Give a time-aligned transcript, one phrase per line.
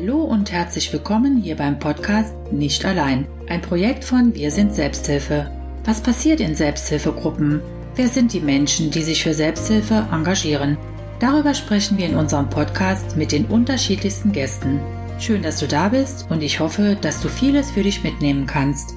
[0.00, 5.50] Hallo und herzlich willkommen hier beim Podcast Nicht allein, ein Projekt von Wir sind Selbsthilfe.
[5.84, 7.60] Was passiert in Selbsthilfegruppen?
[7.96, 10.78] Wer sind die Menschen, die sich für Selbsthilfe engagieren?
[11.18, 14.80] Darüber sprechen wir in unserem Podcast mit den unterschiedlichsten Gästen.
[15.18, 18.94] Schön, dass du da bist und ich hoffe, dass du vieles für dich mitnehmen kannst.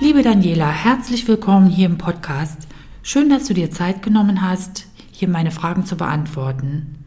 [0.00, 2.66] Liebe Daniela, herzlich willkommen hier im Podcast.
[3.04, 7.05] Schön, dass du dir Zeit genommen hast, hier meine Fragen zu beantworten.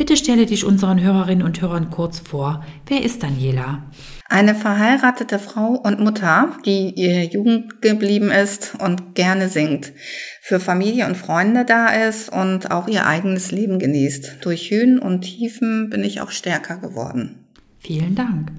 [0.00, 2.64] Bitte stelle dich unseren Hörerinnen und Hörern kurz vor.
[2.86, 3.82] Wer ist Daniela?
[4.30, 9.92] Eine verheiratete Frau und Mutter, die ihr Jugend geblieben ist und gerne singt,
[10.40, 14.38] für Familie und Freunde da ist und auch ihr eigenes Leben genießt.
[14.40, 17.44] Durch Höhen und Tiefen bin ich auch stärker geworden.
[17.80, 18.52] Vielen Dank.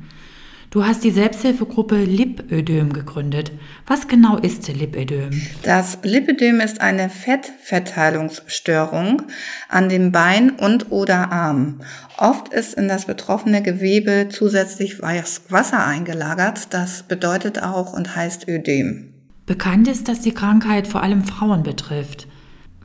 [0.71, 3.51] Du hast die Selbsthilfegruppe Lipödem gegründet.
[3.87, 5.29] Was genau ist Lipödem?
[5.63, 9.23] Das Lipödem ist eine Fettverteilungsstörung
[9.67, 11.81] an den Beinen und oder Armen.
[12.17, 16.73] Oft ist in das betroffene Gewebe zusätzlich Wasser eingelagert.
[16.73, 19.13] Das bedeutet auch und heißt Ödem.
[19.45, 22.29] Bekannt ist, dass die Krankheit vor allem Frauen betrifft.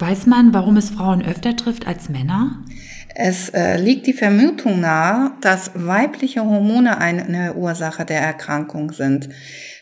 [0.00, 2.64] Weiß man, warum es Frauen öfter trifft als Männer?
[3.18, 9.30] Es äh, liegt die Vermutung nahe, dass weibliche Hormone eine Ursache der Erkrankung sind.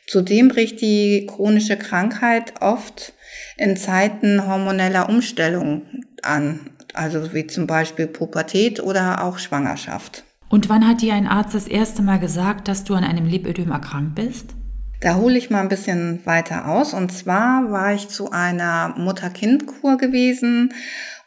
[0.07, 3.13] Zudem bricht die chronische Krankheit oft
[3.57, 5.83] in Zeiten hormoneller Umstellung
[6.23, 6.61] an,
[6.93, 10.23] also wie zum Beispiel Pubertät oder auch Schwangerschaft.
[10.49, 13.73] Und wann hat dir ein Arzt das erste Mal gesagt, dass du an einem Lipödem
[13.73, 14.55] erkrankt bist?
[15.01, 16.95] Da hole ich mal ein bisschen weiter aus.
[16.95, 20.73] Und zwar war ich zu einer Mutter-Kind-Kur gewesen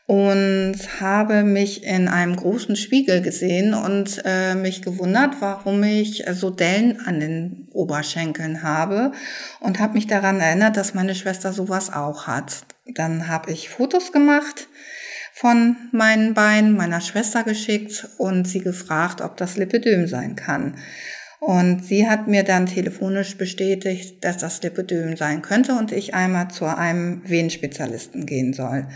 [0.07, 6.49] und habe mich in einem großen Spiegel gesehen und äh, mich gewundert, warum ich so
[6.49, 9.11] Dellen an den Oberschenkeln habe
[9.59, 12.65] und habe mich daran erinnert, dass meine Schwester sowas auch hat.
[12.95, 14.69] Dann habe ich Fotos gemacht
[15.33, 20.77] von meinen Beinen meiner Schwester geschickt und sie gefragt, ob das Lipidem sein kann.
[21.39, 26.47] Und sie hat mir dann telefonisch bestätigt, dass das Lipidem sein könnte und ich einmal
[26.47, 28.87] zu einem Venenspezialisten gehen soll.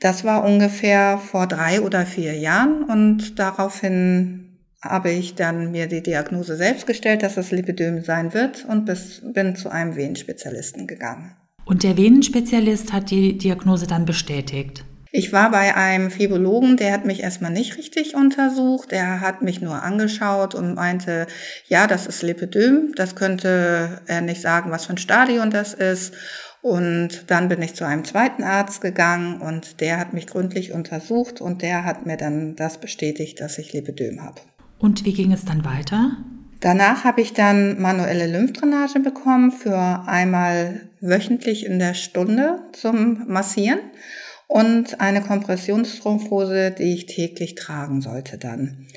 [0.00, 4.48] Das war ungefähr vor drei oder vier Jahren und daraufhin
[4.80, 9.22] habe ich dann mir die Diagnose selbst gestellt, dass es Lipidem sein wird und bis,
[9.24, 11.34] bin zu einem Venenspezialisten gegangen.
[11.64, 14.84] Und der Venenspezialist hat die Diagnose dann bestätigt?
[15.10, 18.92] Ich war bei einem Phibologen, der hat mich erstmal nicht richtig untersucht.
[18.92, 21.26] Der hat mich nur angeschaut und meinte,
[21.66, 22.92] ja, das ist Lipidem.
[22.94, 26.14] Das könnte er nicht sagen, was für ein Stadion das ist.
[26.62, 31.40] Und dann bin ich zu einem zweiten Arzt gegangen und der hat mich gründlich untersucht
[31.40, 34.40] und der hat mir dann das bestätigt, dass ich Lipidem habe.
[34.78, 36.16] Und wie ging es dann weiter?
[36.60, 43.78] Danach habe ich dann manuelle Lymphdrainage bekommen für einmal wöchentlich in der Stunde zum Massieren
[44.48, 48.88] und eine Kompressionsthrombose, die ich täglich tragen sollte dann.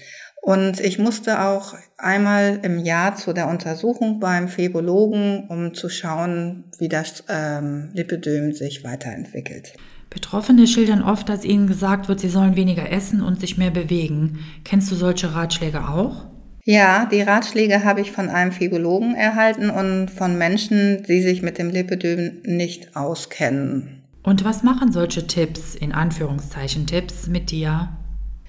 [0.52, 6.66] Und ich musste auch einmal im Jahr zu der Untersuchung beim Phebologen, um zu schauen,
[6.78, 9.72] wie das ähm, Lipidem sich weiterentwickelt.
[10.10, 14.40] Betroffene schildern oft, dass ihnen gesagt wird, sie sollen weniger essen und sich mehr bewegen.
[14.66, 16.26] Kennst du solche Ratschläge auch?
[16.66, 21.60] Ja, die Ratschläge habe ich von einem Phibologen erhalten und von Menschen, die sich mit
[21.60, 24.04] dem Lipidem nicht auskennen.
[24.22, 28.01] Und was machen solche Tipps, in Anführungszeichen Tipps, mit dir?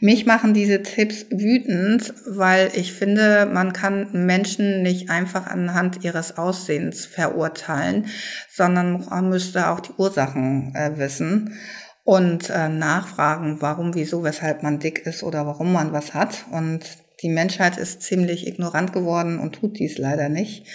[0.05, 6.39] Mich machen diese Tipps wütend, weil ich finde, man kann Menschen nicht einfach anhand ihres
[6.39, 8.07] Aussehens verurteilen,
[8.53, 11.57] sondern man müsste auch die Ursachen äh, wissen
[12.03, 16.47] und äh, nachfragen, warum, wieso, weshalb man dick ist oder warum man was hat.
[16.51, 16.81] Und
[17.23, 20.67] die Menschheit ist ziemlich ignorant geworden und tut dies leider nicht.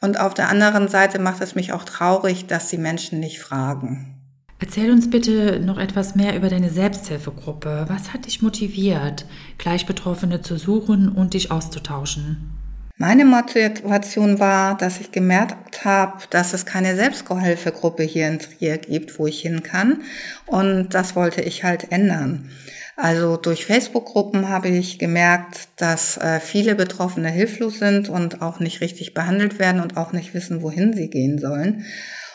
[0.00, 4.23] Und auf der anderen Seite macht es mich auch traurig, dass die Menschen nicht fragen.
[4.60, 7.86] Erzähl uns bitte noch etwas mehr über deine Selbsthilfegruppe.
[7.88, 9.26] Was hat dich motiviert,
[9.58, 12.50] Gleichbetroffene zu suchen und dich auszutauschen?
[12.96, 19.18] Meine Motivation war, dass ich gemerkt habe, dass es keine Selbstgehilfegruppe hier in Trier gibt,
[19.18, 20.02] wo ich hin kann.
[20.46, 22.50] Und das wollte ich halt ändern.
[22.96, 28.80] Also durch Facebook-Gruppen habe ich gemerkt, dass äh, viele Betroffene hilflos sind und auch nicht
[28.80, 31.84] richtig behandelt werden und auch nicht wissen, wohin sie gehen sollen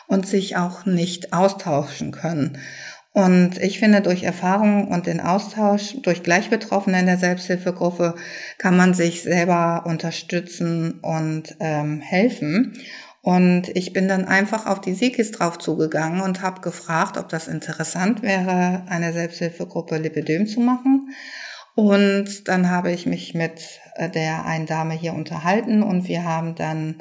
[0.10, 2.58] und sich auch nicht austauschen können.
[3.14, 8.16] Und ich finde, durch Erfahrung und den Austausch durch Gleichbetroffene in der Selbsthilfegruppe
[8.58, 12.74] kann man sich selber unterstützen und ähm, helfen.
[13.22, 17.48] Und ich bin dann einfach auf die Sikis drauf zugegangen und habe gefragt, ob das
[17.48, 21.10] interessant wäre, eine Selbsthilfegruppe Lipidem zu machen.
[21.76, 26.56] Und dann habe ich mich mit äh, der einen Dame hier unterhalten und wir haben
[26.56, 26.96] dann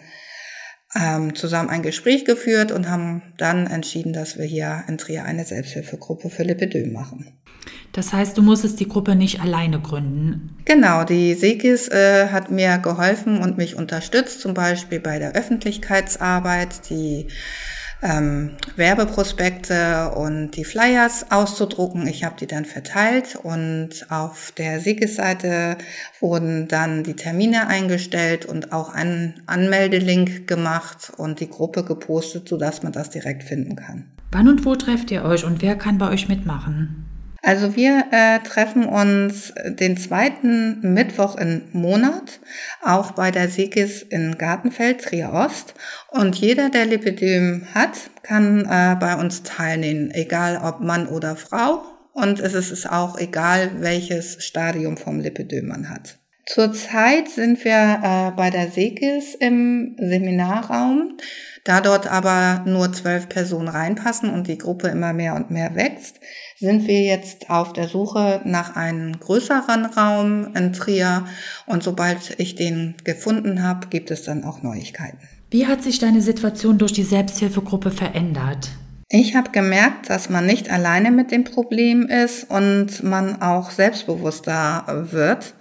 [0.94, 5.44] ähm, zusammen ein Gespräch geführt und haben dann entschieden, dass wir hier in Trier eine
[5.44, 7.38] Selbsthilfegruppe für Lipidem machen.
[7.92, 10.56] Das heißt, du musstest die Gruppe nicht alleine gründen.
[10.64, 16.88] Genau, die Segis äh, hat mir geholfen und mich unterstützt, zum Beispiel bei der Öffentlichkeitsarbeit,
[16.90, 17.28] die
[18.02, 22.06] ähm, Werbeprospekte und die Flyers auszudrucken.
[22.06, 25.76] Ich habe die dann verteilt und auf der Siegesseite
[26.20, 32.82] wurden dann die Termine eingestellt und auch ein Anmeldelink gemacht und die Gruppe gepostet, sodass
[32.82, 34.04] man das direkt finden kann.
[34.30, 37.07] Wann und wo trefft ihr euch und wer kann bei euch mitmachen?
[37.42, 42.40] Also wir äh, treffen uns den zweiten Mittwoch im Monat,
[42.82, 45.74] auch bei der Sigis in Gartenfeld, Trier Ost.
[46.08, 51.84] Und jeder, der Lipidem hat, kann äh, bei uns teilnehmen, egal ob Mann oder Frau.
[52.12, 56.18] Und es ist auch egal, welches Stadium vom Lipidem man hat.
[56.48, 61.18] Zurzeit sind wir äh, bei der Segis im Seminarraum.
[61.64, 66.20] Da dort aber nur zwölf Personen reinpassen und die Gruppe immer mehr und mehr wächst,
[66.58, 71.26] sind wir jetzt auf der Suche nach einem größeren Raum in Trier.
[71.66, 75.18] Und sobald ich den gefunden habe, gibt es dann auch Neuigkeiten.
[75.50, 78.70] Wie hat sich deine Situation durch die Selbsthilfegruppe verändert?
[79.10, 85.06] Ich habe gemerkt, dass man nicht alleine mit dem Problem ist und man auch selbstbewusster
[85.10, 85.54] wird.